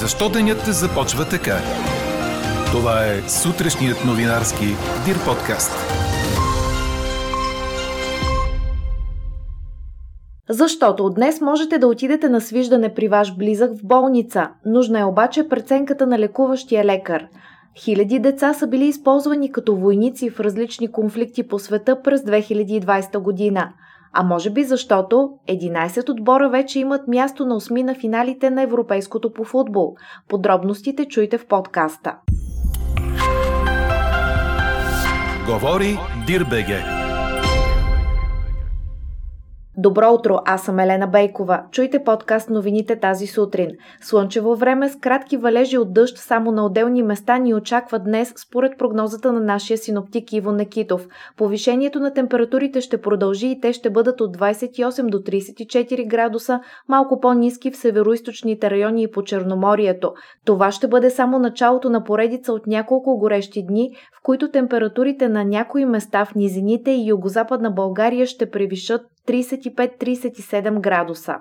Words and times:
Защо 0.00 0.28
денят 0.28 0.58
започва 0.66 1.28
така? 1.28 1.56
Това 2.72 3.04
е 3.06 3.28
сутрешният 3.28 4.04
новинарски 4.04 4.64
Дир 5.04 5.16
подкаст. 5.26 5.72
Защото 10.50 11.04
от 11.04 11.14
днес 11.14 11.40
можете 11.40 11.78
да 11.78 11.86
отидете 11.86 12.28
на 12.28 12.40
свиждане 12.40 12.94
при 12.94 13.08
ваш 13.08 13.36
близък 13.36 13.70
в 13.78 13.86
болница. 13.86 14.48
Нужна 14.66 15.00
е 15.00 15.04
обаче 15.04 15.48
преценката 15.48 16.06
на 16.06 16.18
лекуващия 16.18 16.84
лекар. 16.84 17.26
Хиляди 17.78 18.18
деца 18.18 18.54
са 18.54 18.66
били 18.66 18.84
използвани 18.84 19.52
като 19.52 19.76
войници 19.76 20.30
в 20.30 20.40
различни 20.40 20.92
конфликти 20.92 21.48
по 21.48 21.58
света 21.58 22.02
през 22.02 22.20
2020 22.20 23.18
година. 23.18 23.72
А 24.12 24.22
може 24.22 24.50
би 24.50 24.64
защото 24.64 25.30
11 25.48 26.10
отбора 26.10 26.48
вече 26.48 26.78
имат 26.78 27.08
място 27.08 27.46
на 27.46 27.54
осми 27.54 27.82
на 27.82 27.94
финалите 27.94 28.50
на 28.50 28.62
Европейското 28.62 29.32
по 29.32 29.44
футбол. 29.44 29.94
Подробностите 30.28 31.04
чуйте 31.08 31.38
в 31.38 31.46
подкаста. 31.46 32.16
Говори 35.46 35.98
Дирбеге. 36.26 37.01
Добро 39.76 40.12
утро, 40.12 40.38
аз 40.44 40.64
съм 40.64 40.78
Елена 40.78 41.06
Бейкова. 41.06 41.62
Чуйте 41.70 42.04
подкаст 42.04 42.50
новините 42.50 42.96
тази 43.00 43.26
сутрин. 43.26 43.70
Слънчево 44.00 44.56
време 44.56 44.88
с 44.88 44.96
кратки 44.96 45.36
валежи 45.36 45.78
от 45.78 45.92
дъжд 45.92 46.18
само 46.18 46.52
на 46.52 46.66
отделни 46.66 47.02
места 47.02 47.38
ни 47.38 47.54
очаква 47.54 47.98
днес, 47.98 48.32
според 48.36 48.78
прогнозата 48.78 49.32
на 49.32 49.40
нашия 49.40 49.78
синоптик 49.78 50.32
Иво 50.32 50.52
Некитов. 50.52 51.08
Повишението 51.36 52.00
на 52.00 52.14
температурите 52.14 52.80
ще 52.80 53.00
продължи 53.00 53.46
и 53.46 53.60
те 53.60 53.72
ще 53.72 53.90
бъдат 53.90 54.20
от 54.20 54.36
28 54.36 55.10
до 55.10 55.18
34 55.18 56.06
градуса, 56.06 56.60
малко 56.88 57.20
по-низки 57.20 57.70
в 57.70 57.76
североизточните 57.76 58.70
райони 58.70 59.02
и 59.02 59.10
по 59.10 59.22
Черноморието. 59.22 60.12
Това 60.44 60.70
ще 60.72 60.88
бъде 60.88 61.10
само 61.10 61.38
началото 61.38 61.90
на 61.90 62.04
поредица 62.04 62.52
от 62.52 62.66
няколко 62.66 63.18
горещи 63.18 63.66
дни, 63.66 63.90
в 64.18 64.22
които 64.22 64.50
температурите 64.50 65.28
на 65.28 65.44
някои 65.44 65.84
места 65.84 66.24
в 66.24 66.34
низините 66.34 66.90
и 66.90 67.08
югозападна 67.08 67.70
България 67.70 68.26
ще 68.26 68.50
превишат 68.50 69.02
35-37 69.28 70.80
градуса. 70.80 71.34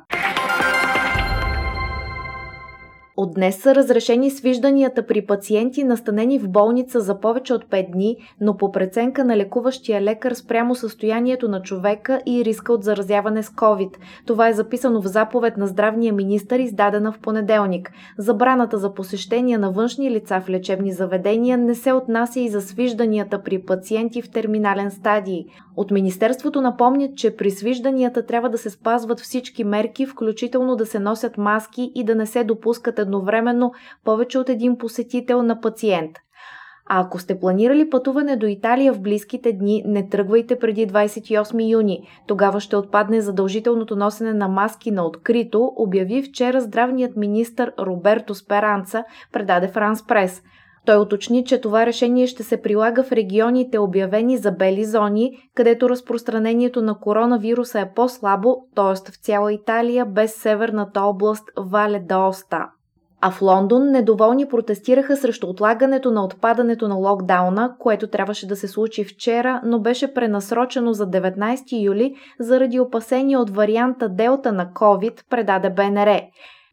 От 3.17 3.33
днес 3.33 3.61
са 3.61 3.75
разрешени 3.75 4.31
свижданията 4.31 5.05
при 5.07 5.25
пациенти, 5.25 5.83
настанени 5.83 6.39
в 6.39 6.49
болница 6.49 6.99
за 6.99 7.19
повече 7.19 7.53
от 7.53 7.65
5 7.65 7.91
дни, 7.91 8.17
но 8.41 8.57
по 8.57 8.71
преценка 8.71 9.25
на 9.25 9.37
лекуващия 9.37 10.01
лекар 10.01 10.33
спрямо 10.33 10.75
състоянието 10.75 11.47
на 11.47 11.61
човека 11.61 12.21
и 12.25 12.45
риска 12.45 12.73
от 12.73 12.83
заразяване 12.83 13.43
с 13.43 13.49
COVID. 13.49 13.95
Това 14.25 14.49
е 14.49 14.53
записано 14.53 15.01
в 15.01 15.05
заповед 15.05 15.57
на 15.57 15.67
здравния 15.67 16.13
министр, 16.13 16.59
издадена 16.59 17.11
в 17.11 17.19
понеделник. 17.19 17.91
Забраната 18.17 18.77
за 18.77 18.93
посещение 18.93 19.57
на 19.57 19.71
външни 19.71 20.11
лица 20.11 20.41
в 20.45 20.49
лечебни 20.49 20.91
заведения 20.91 21.57
не 21.57 21.75
се 21.75 21.93
отнася 21.93 22.39
и 22.39 22.49
за 22.49 22.61
свижданията 22.61 23.43
при 23.43 23.61
пациенти 23.61 24.21
в 24.21 24.31
терминален 24.31 24.91
стадий. 24.91 25.45
От 25.75 25.91
Министерството 25.91 26.61
напомнят, 26.61 27.17
че 27.17 27.35
при 27.35 27.51
свижданията 27.51 28.25
трябва 28.25 28.49
да 28.49 28.57
се 28.57 28.69
спазват 28.69 29.19
всички 29.19 29.63
мерки, 29.63 30.05
включително 30.05 30.75
да 30.75 30.85
се 30.85 30.99
носят 30.99 31.37
маски 31.37 31.91
и 31.95 32.03
да 32.03 32.15
не 32.15 32.25
се 32.25 32.43
допускат 32.43 32.99
едновременно 32.99 33.73
повече 34.05 34.39
от 34.39 34.49
един 34.49 34.77
посетител 34.77 35.43
на 35.43 35.61
пациент. 35.61 36.11
А 36.93 37.01
ако 37.01 37.19
сте 37.19 37.39
планирали 37.39 37.89
пътуване 37.89 38.35
до 38.35 38.45
Италия 38.45 38.93
в 38.93 39.01
близките 39.01 39.53
дни, 39.53 39.83
не 39.85 40.09
тръгвайте 40.09 40.59
преди 40.59 40.87
28 40.87 41.71
юни. 41.71 42.07
Тогава 42.27 42.59
ще 42.59 42.75
отпадне 42.75 43.21
задължителното 43.21 43.95
носене 43.95 44.33
на 44.33 44.47
маски 44.47 44.91
на 44.91 45.05
открито, 45.05 45.73
обяви 45.75 46.23
вчера 46.23 46.61
здравният 46.61 47.17
министр 47.17 47.71
Роберто 47.79 48.35
Сперанца, 48.35 49.03
предаде 49.31 49.67
Франс 49.67 50.07
Прес. 50.07 50.41
Той 50.85 50.97
уточни, 50.97 51.45
че 51.45 51.61
това 51.61 51.85
решение 51.85 52.27
ще 52.27 52.43
се 52.43 52.61
прилага 52.61 53.03
в 53.03 53.11
регионите 53.11 53.79
обявени 53.79 54.37
за 54.37 54.51
бели 54.51 54.85
зони, 54.85 55.31
където 55.55 55.89
разпространението 55.89 56.81
на 56.81 56.99
коронавируса 56.99 57.79
е 57.79 57.93
по-слабо, 57.93 58.55
т.е. 58.75 59.11
в 59.11 59.15
цяла 59.15 59.53
Италия 59.53 60.05
без 60.05 60.35
северната 60.35 61.01
област 61.01 61.43
Вале 61.57 62.05
d'Оста. 62.05 62.65
А 63.23 63.31
в 63.31 63.41
Лондон 63.41 63.91
недоволни 63.91 64.47
протестираха 64.47 65.17
срещу 65.17 65.47
отлагането 65.47 66.11
на 66.11 66.25
отпадането 66.25 66.87
на 66.87 66.95
локдауна, 66.95 67.75
което 67.79 68.07
трябваше 68.07 68.47
да 68.47 68.55
се 68.55 68.67
случи 68.67 69.03
вчера, 69.03 69.61
но 69.65 69.79
беше 69.79 70.13
пренасрочено 70.13 70.93
за 70.93 71.07
19 71.07 71.83
юли 71.83 72.15
заради 72.39 72.79
опасения 72.79 73.39
от 73.39 73.49
варианта 73.49 74.09
Делта 74.09 74.51
на 74.51 74.65
COVID, 74.65 75.29
предаде 75.29 75.69
БНР. 75.69 76.21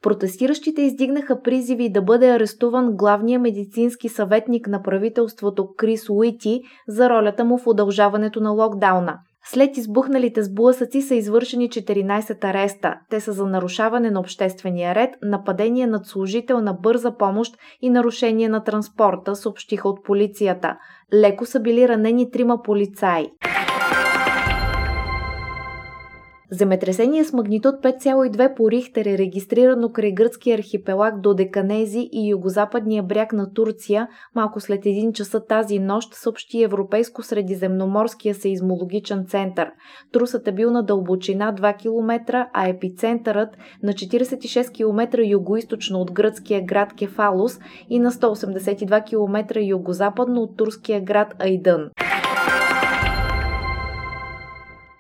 Протестиращите 0.03 0.83
издигнаха 0.83 1.43
призиви 1.43 1.93
да 1.93 2.03
бъде 2.03 2.31
арестуван 2.31 2.97
главния 2.97 3.41
медицински 3.41 4.09
съветник 4.09 4.67
на 4.67 4.83
правителството 4.83 5.69
Крис 5.77 6.11
Уити 6.11 6.61
за 6.89 7.11
ролята 7.11 7.45
му 7.45 7.59
в 7.59 7.67
удължаването 7.67 8.41
на 8.41 8.51
локдауна. 8.51 9.19
След 9.45 9.77
избухналите 9.77 10.43
сблъсъци 10.43 11.03
са 11.03 11.15
извършени 11.15 11.69
14 11.69 12.45
ареста. 12.45 12.95
Те 13.11 13.21
са 13.21 13.33
за 13.33 13.47
нарушаване 13.47 14.11
на 14.11 14.21
обществения 14.21 14.95
ред, 14.95 15.11
нападение 15.23 15.87
над 15.87 16.07
служител 16.07 16.61
на 16.61 16.73
бърза 16.73 17.17
помощ 17.17 17.55
и 17.83 17.91
нарушение 17.91 18.49
на 18.49 18.65
транспорта, 18.65 19.37
съобщиха 19.37 19.89
от 19.89 20.05
полицията. 20.05 20.77
Леко 21.15 21.47
са 21.47 21.61
били 21.61 21.89
ранени 21.89 22.31
трима 22.31 22.63
полицаи. 22.63 23.27
Земетресение 26.51 27.25
с 27.25 27.33
магнитуд 27.33 27.75
5,2 27.83 28.55
по 28.55 28.71
Рихтер 28.71 29.07
е 29.07 29.19
регистрирано 29.19 29.93
край 29.93 30.13
гръцкия 30.13 30.59
архипелаг 30.59 31.21
до 31.21 31.35
Деканези 31.35 32.09
и 32.13 32.29
югозападния 32.29 33.03
бряг 33.03 33.33
на 33.33 33.53
Турция 33.53 34.09
малко 34.35 34.61
след 34.61 34.87
един 34.87 35.13
часа 35.13 35.47
тази 35.47 35.79
нощ, 35.79 36.15
съобщи 36.15 36.67
Европейско-средиземноморския 36.69 38.33
сейзмологичен 38.33 39.27
център. 39.27 39.71
Трусът 40.13 40.49
е 40.49 40.53
бил 40.53 40.71
на 40.71 40.83
дълбочина 40.83 41.55
2 41.55 41.77
км, 41.79 42.47
а 42.53 42.69
епицентърът 42.69 43.57
на 43.83 43.93
46 43.93 44.73
км 44.73 45.25
югоисточно 45.25 45.99
от 46.01 46.13
гръцкия 46.13 46.65
град 46.65 46.93
Кефалус 46.99 47.59
и 47.91 47.99
на 47.99 48.13
182 48.13 49.05
км 49.05 49.61
югозападно 49.61 50.43
от 50.43 50.57
турския 50.57 51.01
град 51.01 51.35
Айдън. 51.39 51.91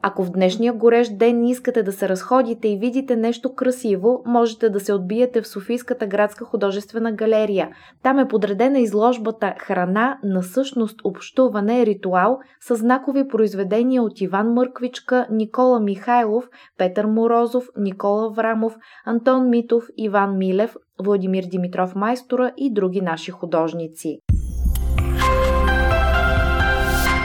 Ако 0.03 0.25
в 0.25 0.31
днешния 0.31 0.72
горещ 0.72 1.19
ден 1.19 1.44
искате 1.44 1.82
да 1.82 1.92
се 1.92 2.09
разходите 2.09 2.69
и 2.69 2.78
видите 2.78 3.16
нещо 3.16 3.54
красиво, 3.54 4.22
можете 4.26 4.69
да 4.69 4.81
се 4.81 4.92
отбиете 4.92 5.41
в 5.41 5.48
Софийската 5.48 6.06
градска 6.06 6.44
художествена 6.44 7.12
галерия. 7.12 7.69
Там 8.03 8.19
е 8.19 8.28
подредена 8.28 8.78
изложбата 8.78 9.54
Храна 9.59 10.19
на 10.25 10.42
същност 10.42 11.00
общуване 11.04 11.86
ритуал 11.86 12.38
с 12.60 12.76
знакови 12.76 13.28
произведения 13.28 14.03
от 14.03 14.20
Иван 14.20 14.53
Мърквичка, 14.53 15.26
Никола 15.31 15.81
Михайлов, 15.81 16.48
Петър 16.78 17.06
Морозов, 17.06 17.69
Никола 17.76 18.30
Врамов, 18.30 18.76
Антон 19.06 19.48
Митов, 19.48 19.84
Иван 19.97 20.38
Милев, 20.38 20.76
Владимир 21.04 21.44
Димитров 21.44 21.94
Майстора 21.94 22.53
и 22.56 22.72
други 22.72 23.00
наши 23.00 23.30
художници. 23.30 24.19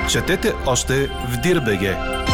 Четете 0.10 0.54
още 0.68 0.94
в 1.08 1.42
Дирбеге! 1.44 2.33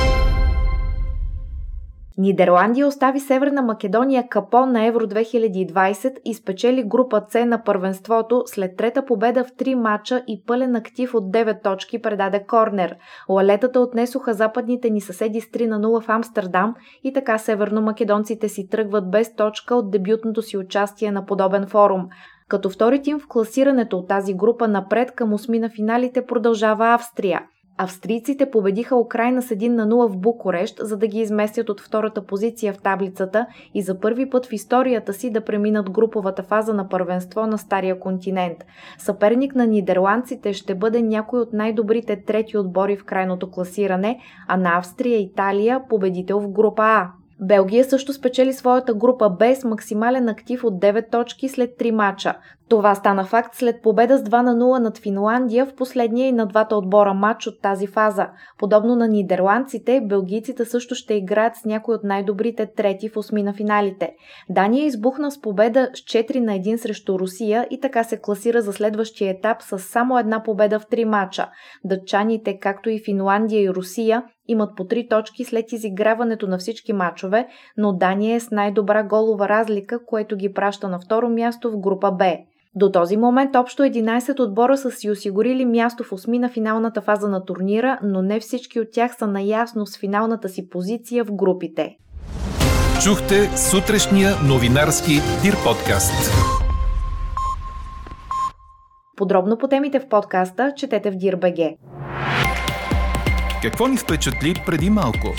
Нидерландия 2.19 2.87
остави 2.87 3.19
Северна 3.19 3.61
Македония 3.61 4.27
капон 4.29 4.71
на 4.71 4.85
Евро 4.85 5.07
2020 5.07 6.17
и 6.25 6.33
спечели 6.33 6.83
група 6.83 7.21
С 7.29 7.45
на 7.45 7.63
първенството 7.63 8.43
след 8.45 8.77
трета 8.77 9.05
победа 9.05 9.43
в 9.43 9.55
три 9.57 9.75
мача 9.75 10.23
и 10.27 10.43
пълен 10.47 10.75
актив 10.75 11.15
от 11.15 11.23
9 11.23 11.63
точки 11.63 12.01
предаде 12.01 12.45
Корнер. 12.47 12.95
Лалетата 13.29 13.79
отнесоха 13.79 14.33
западните 14.33 14.89
ни 14.89 15.01
съседи 15.01 15.41
с 15.41 15.45
3 15.45 15.67
на 15.67 15.79
0 15.79 16.01
в 16.01 16.09
Амстердам 16.09 16.75
и 17.03 17.13
така 17.13 17.37
северномакедонците 17.37 18.49
си 18.49 18.69
тръгват 18.69 19.11
без 19.11 19.35
точка 19.35 19.75
от 19.75 19.91
дебютното 19.91 20.41
си 20.41 20.57
участие 20.57 21.11
на 21.11 21.25
подобен 21.25 21.67
форум. 21.67 22.07
Като 22.47 22.69
втори 22.69 23.01
тим 23.01 23.19
в 23.19 23.27
класирането 23.27 23.97
от 23.97 24.07
тази 24.07 24.33
група 24.33 24.67
напред 24.67 25.11
към 25.11 25.33
осми 25.33 25.59
на 25.59 25.69
финалите 25.69 26.25
продължава 26.25 26.93
Австрия– 26.93 27.41
Австрийците 27.81 28.51
победиха 28.51 28.95
Украина 28.95 29.41
с 29.41 29.49
1 29.49 29.67
на 29.67 29.87
0 29.87 30.07
в 30.07 30.17
Букурещ, 30.17 30.79
за 30.81 30.97
да 30.97 31.07
ги 31.07 31.19
изместят 31.19 31.69
от 31.69 31.81
втората 31.81 32.25
позиция 32.25 32.73
в 32.73 32.77
таблицата 32.77 33.45
и 33.73 33.81
за 33.81 33.99
първи 33.99 34.29
път 34.29 34.45
в 34.45 34.53
историята 34.53 35.13
си 35.13 35.31
да 35.31 35.45
преминат 35.45 35.91
груповата 35.91 36.43
фаза 36.43 36.73
на 36.73 36.89
първенство 36.89 37.47
на 37.47 37.57
Стария 37.57 37.99
континент. 37.99 38.57
Съперник 38.97 39.55
на 39.55 39.67
нидерландците 39.67 40.53
ще 40.53 40.75
бъде 40.75 41.01
някой 41.01 41.39
от 41.39 41.53
най-добрите 41.53 42.23
трети 42.23 42.57
отбори 42.57 42.97
в 42.97 43.05
крайното 43.05 43.51
класиране, 43.51 44.19
а 44.47 44.57
на 44.57 44.77
Австрия 44.77 45.17
и 45.17 45.23
Италия 45.23 45.81
победител 45.89 46.39
в 46.39 46.51
група 46.51 46.83
А. 46.83 47.18
Белгия 47.41 47.83
също 47.85 48.13
спечели 48.13 48.53
своята 48.53 48.93
група 48.93 49.29
Б 49.29 49.55
с 49.55 49.63
максимален 49.63 50.29
актив 50.29 50.63
от 50.63 50.73
9 50.73 51.11
точки 51.11 51.49
след 51.49 51.69
3 51.79 51.91
мача. 51.91 52.33
Това 52.69 52.95
стана 52.95 53.23
факт 53.23 53.55
след 53.55 53.81
победа 53.81 54.17
с 54.17 54.23
2 54.23 54.41
на 54.41 54.55
0 54.55 54.79
над 54.79 54.97
Финландия 54.97 55.65
в 55.65 55.75
последния 55.75 56.27
и 56.27 56.31
на 56.31 56.45
двата 56.45 56.75
отбора 56.75 57.13
матч 57.13 57.47
от 57.47 57.61
тази 57.61 57.87
фаза. 57.87 58.27
Подобно 58.57 58.95
на 58.95 59.07
нидерландците, 59.07 60.01
белгийците 60.01 60.65
също 60.65 60.95
ще 60.95 61.13
играят 61.13 61.55
с 61.55 61.65
някои 61.65 61.95
от 61.95 62.03
най-добрите 62.03 62.65
трети 62.75 63.09
в 63.09 63.17
осми 63.17 63.43
на 63.43 63.53
финалите. 63.53 64.13
Дания 64.49 64.85
избухна 64.85 65.31
с 65.31 65.41
победа 65.41 65.89
с 65.93 65.97
4 65.97 66.39
на 66.39 66.51
1 66.51 66.75
срещу 66.75 67.19
Русия 67.19 67.67
и 67.71 67.79
така 67.79 68.03
се 68.03 68.21
класира 68.21 68.61
за 68.61 68.73
следващия 68.73 69.31
етап 69.31 69.61
с 69.61 69.79
само 69.79 70.19
една 70.19 70.43
победа 70.43 70.79
в 70.79 70.85
3 70.85 71.03
мача. 71.03 71.49
Дъчаните, 71.85 72.59
както 72.59 72.89
и 72.89 73.03
Финландия 73.05 73.61
и 73.61 73.69
Русия, 73.69 74.23
имат 74.51 74.75
по 74.75 74.83
3 74.83 75.09
точки 75.09 75.45
след 75.45 75.71
изиграването 75.71 76.47
на 76.47 76.57
всички 76.57 76.93
мачове, 76.93 77.47
но 77.77 77.93
Дания 77.93 78.35
е 78.35 78.39
с 78.39 78.51
най-добра 78.51 79.03
голова 79.03 79.49
разлика, 79.49 80.05
което 80.05 80.35
ги 80.35 80.53
праща 80.53 80.89
на 80.89 80.99
второ 80.99 81.29
място 81.29 81.71
в 81.71 81.79
група 81.79 82.11
Б. 82.11 82.37
До 82.75 82.91
този 82.91 83.17
момент 83.17 83.55
общо 83.55 83.83
11 83.83 84.39
отбора 84.39 84.77
са 84.77 84.91
си 84.91 85.11
осигурили 85.11 85.65
място 85.65 86.03
в 86.03 86.11
осми 86.11 86.39
на 86.39 86.49
финалната 86.49 87.01
фаза 87.01 87.27
на 87.27 87.45
турнира, 87.45 87.99
но 88.03 88.21
не 88.21 88.39
всички 88.39 88.79
от 88.79 88.87
тях 88.91 89.15
са 89.15 89.27
наясно 89.27 89.85
с 89.85 89.99
финалната 89.99 90.49
си 90.49 90.69
позиция 90.69 91.23
в 91.23 91.31
групите. 91.31 91.95
Чухте 93.03 93.57
сутрешния 93.57 94.29
новинарски 94.47 95.11
Дир 95.43 95.55
подкаст. 95.65 96.31
Подробно 99.17 99.57
по 99.57 99.67
темите 99.67 99.99
в 99.99 100.07
подкаста 100.09 100.73
четете 100.75 101.11
в 101.11 101.15
Дир.бг. 101.15 101.77
Какво 103.62 103.88
ни 103.88 103.96
впечатли 103.96 104.54
преди 104.66 104.90
малко? 104.90 105.34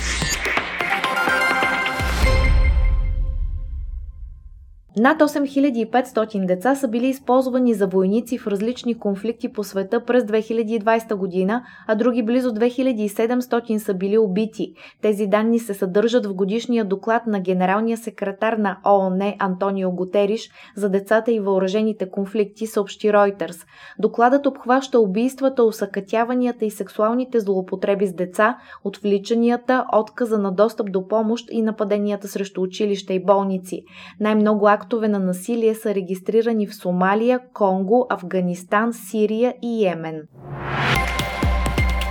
Над 4.96 5.20
8500 5.20 6.46
деца 6.46 6.74
са 6.74 6.88
били 6.88 7.06
използвани 7.06 7.74
за 7.74 7.86
войници 7.86 8.38
в 8.38 8.46
различни 8.46 8.98
конфликти 8.98 9.52
по 9.52 9.64
света 9.64 10.04
през 10.04 10.24
2020 10.24 11.14
година, 11.14 11.62
а 11.86 11.94
други 11.94 12.22
близо 12.22 12.50
2700 12.50 13.78
са 13.78 13.94
били 13.94 14.18
убити. 14.18 14.72
Тези 15.02 15.26
данни 15.26 15.58
се 15.58 15.74
съдържат 15.74 16.26
в 16.26 16.34
годишния 16.34 16.84
доклад 16.84 17.26
на 17.26 17.40
генералния 17.40 17.98
секретар 17.98 18.52
на 18.52 18.78
ООН 18.86 19.34
Антонио 19.38 19.90
Гутериш 19.92 20.50
за 20.76 20.88
децата 20.88 21.32
и 21.32 21.40
въоръжените 21.40 22.10
конфликти, 22.10 22.66
съобщи 22.66 23.08
Reuters. 23.08 23.66
Докладът 23.98 24.46
обхваща 24.46 25.00
убийствата, 25.00 25.64
усъкътяванията 25.64 26.64
и 26.64 26.70
сексуалните 26.70 27.40
злоупотреби 27.40 28.06
с 28.06 28.14
деца, 28.14 28.58
отвличанията, 28.84 29.86
отказа 29.92 30.38
на 30.38 30.52
достъп 30.52 30.92
до 30.92 31.08
помощ 31.08 31.48
и 31.50 31.62
нападенията 31.62 32.28
срещу 32.28 32.62
училища 32.62 33.12
и 33.12 33.24
болници. 33.24 33.82
Най-много 34.20 34.68
актове 34.80 35.08
на 35.08 35.18
насилие 35.18 35.74
са 35.74 35.94
регистрирани 35.94 36.66
в 36.66 36.74
Сомалия, 36.74 37.40
Конго, 37.54 38.06
Афганистан, 38.10 38.92
Сирия 38.92 39.54
и 39.62 39.84
Йемен. 39.84 40.22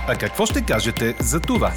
А 0.08 0.14
какво 0.20 0.46
ще 0.46 0.64
кажете 0.64 1.14
за 1.20 1.40
това? 1.40 1.72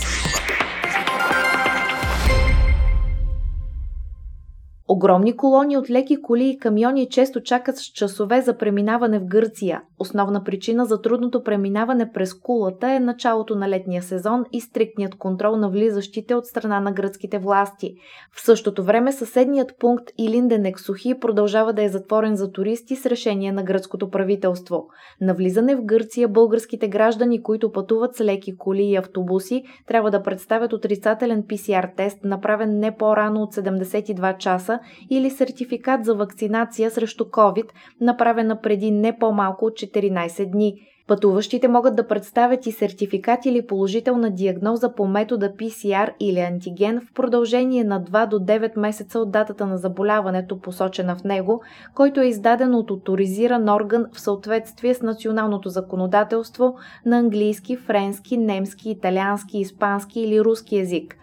Огромни 4.87 5.37
колони 5.37 5.77
от 5.77 5.89
леки 5.89 6.21
коли 6.21 6.49
и 6.49 6.57
камиони 6.57 7.09
често 7.09 7.41
чакат 7.41 7.77
с 7.77 7.83
часове 7.83 8.41
за 8.41 8.57
преминаване 8.57 9.19
в 9.19 9.25
Гърция. 9.25 9.81
Основна 9.99 10.43
причина 10.43 10.85
за 10.85 11.01
трудното 11.01 11.43
преминаване 11.43 12.11
през 12.11 12.33
кулата 12.33 12.91
е 12.91 12.99
началото 12.99 13.55
на 13.55 13.69
летния 13.69 14.03
сезон 14.03 14.45
и 14.51 14.61
стриктният 14.61 15.15
контрол 15.15 15.55
на 15.55 15.69
влизащите 15.69 16.35
от 16.35 16.45
страна 16.45 16.79
на 16.79 16.91
гръцките 16.91 17.39
власти. 17.39 17.95
В 18.31 18.45
същото 18.45 18.83
време 18.83 19.11
съседният 19.11 19.71
пункт 19.79 20.03
Илинден 20.17 20.65
Ексохи 20.65 21.19
продължава 21.19 21.73
да 21.73 21.83
е 21.83 21.89
затворен 21.89 22.35
за 22.35 22.51
туристи 22.51 22.95
с 22.95 23.05
решение 23.05 23.51
на 23.51 23.63
гръцкото 23.63 24.09
правителство. 24.09 24.87
На 25.21 25.33
влизане 25.33 25.75
в 25.75 25.85
Гърция 25.85 26.27
българските 26.27 26.87
граждани, 26.87 27.43
които 27.43 27.71
пътуват 27.71 28.15
с 28.15 28.21
леки 28.21 28.57
коли 28.57 28.83
и 28.83 28.95
автобуси, 28.95 29.63
трябва 29.87 30.11
да 30.11 30.23
представят 30.23 30.73
отрицателен 30.73 31.43
PCR 31.43 31.95
тест, 31.97 32.17
направен 32.23 32.79
не 32.79 32.97
по-рано 32.97 33.41
от 33.41 33.55
72 33.55 34.37
часа 34.37 34.72
или 35.09 35.29
сертификат 35.29 36.05
за 36.05 36.15
вакцинация 36.15 36.91
срещу 36.91 37.23
COVID, 37.23 37.69
направена 38.01 38.61
преди 38.61 38.91
не 38.91 39.17
по-малко 39.17 39.65
от 39.65 39.73
14 39.73 40.51
дни. 40.51 40.75
Пътуващите 41.07 41.67
могат 41.67 41.95
да 41.95 42.07
представят 42.07 42.65
и 42.65 42.71
сертификат 42.71 43.45
или 43.45 43.67
положителна 43.67 44.29
диагноза 44.29 44.93
по 44.95 45.07
метода 45.07 45.53
PCR 45.53 46.13
или 46.19 46.39
антиген 46.39 47.01
в 47.01 47.13
продължение 47.13 47.83
на 47.83 48.03
2 48.03 48.29
до 48.29 48.39
9 48.39 48.79
месеца 48.79 49.19
от 49.19 49.31
датата 49.31 49.65
на 49.65 49.77
заболяването, 49.77 50.59
посочена 50.59 51.15
в 51.15 51.23
него, 51.23 51.61
който 51.95 52.19
е 52.19 52.27
издаден 52.27 52.75
от 52.75 52.91
авторизиран 52.91 53.69
орган 53.69 54.05
в 54.13 54.19
съответствие 54.19 54.93
с 54.93 55.01
националното 55.01 55.69
законодателство 55.69 56.75
на 57.05 57.17
английски, 57.17 57.77
френски, 57.77 58.37
немски, 58.37 58.89
италиански, 58.89 59.57
испански 59.57 60.21
или 60.21 60.41
руски 60.41 60.75
язик. 60.75 61.15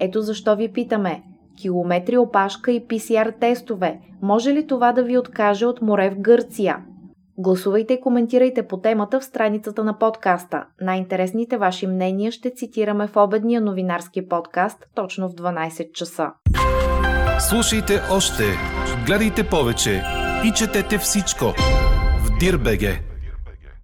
Ето 0.00 0.20
защо 0.20 0.56
ви 0.56 0.72
питаме– 0.72 1.22
километри 1.60 2.18
опашка 2.18 2.72
и 2.72 2.86
PCR 2.86 3.40
тестове. 3.40 4.00
Може 4.22 4.50
ли 4.50 4.66
това 4.66 4.92
да 4.92 5.02
ви 5.02 5.18
откаже 5.18 5.66
от 5.66 5.82
море 5.82 6.10
в 6.10 6.20
Гърция? 6.20 6.78
Гласувайте 7.38 7.94
и 7.94 8.00
коментирайте 8.00 8.62
по 8.62 8.76
темата 8.76 9.20
в 9.20 9.24
страницата 9.24 9.84
на 9.84 9.98
подкаста. 9.98 10.64
Най-интересните 10.80 11.56
ваши 11.56 11.86
мнения 11.86 12.32
ще 12.32 12.50
цитираме 12.50 13.06
в 13.06 13.16
обедния 13.16 13.60
новинарски 13.60 14.28
подкаст 14.28 14.86
точно 14.94 15.28
в 15.28 15.34
12 15.34 15.92
часа. 15.92 16.32
Слушайте 17.38 18.00
още, 18.10 18.42
гледайте 19.06 19.48
повече 19.48 20.02
и 20.44 20.52
четете 20.52 20.98
всичко 20.98 21.44
в 22.24 22.38
Дирбеге. 22.40 23.13